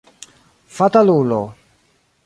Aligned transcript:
Fatalulo! 0.77 1.39